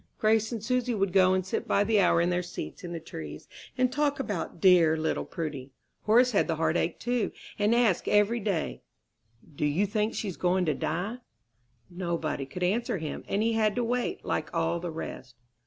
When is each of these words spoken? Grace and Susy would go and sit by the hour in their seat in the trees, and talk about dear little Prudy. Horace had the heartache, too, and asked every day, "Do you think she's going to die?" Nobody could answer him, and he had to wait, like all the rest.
Grace 0.17 0.51
and 0.51 0.63
Susy 0.63 0.95
would 0.95 1.13
go 1.13 1.35
and 1.35 1.45
sit 1.45 1.67
by 1.67 1.83
the 1.83 1.99
hour 1.99 2.19
in 2.21 2.31
their 2.31 2.41
seat 2.41 2.83
in 2.83 2.91
the 2.91 2.99
trees, 2.99 3.47
and 3.77 3.93
talk 3.93 4.19
about 4.19 4.59
dear 4.59 4.97
little 4.97 5.25
Prudy. 5.25 5.69
Horace 6.05 6.31
had 6.31 6.47
the 6.47 6.55
heartache, 6.55 6.99
too, 6.99 7.31
and 7.59 7.75
asked 7.75 8.07
every 8.07 8.39
day, 8.39 8.81
"Do 9.55 9.63
you 9.63 9.85
think 9.85 10.15
she's 10.15 10.37
going 10.37 10.65
to 10.65 10.73
die?" 10.73 11.17
Nobody 11.87 12.47
could 12.47 12.63
answer 12.63 12.97
him, 12.97 13.23
and 13.27 13.43
he 13.43 13.53
had 13.53 13.75
to 13.75 13.83
wait, 13.83 14.25
like 14.25 14.51
all 14.55 14.79
the 14.79 14.89
rest. 14.89 15.35